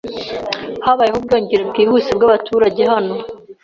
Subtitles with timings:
[0.85, 3.15] Habayeho ubwiyongere bwihuse bwabaturage hano.